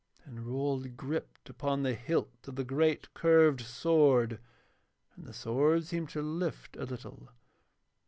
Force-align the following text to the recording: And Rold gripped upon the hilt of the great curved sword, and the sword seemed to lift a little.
And 0.25 0.47
Rold 0.47 0.97
gripped 0.97 1.47
upon 1.47 1.83
the 1.83 1.93
hilt 1.93 2.47
of 2.47 2.55
the 2.55 2.63
great 2.63 3.13
curved 3.13 3.61
sword, 3.61 4.39
and 5.15 5.27
the 5.27 5.31
sword 5.31 5.83
seemed 5.85 6.09
to 6.09 6.23
lift 6.23 6.75
a 6.75 6.85
little. 6.85 7.29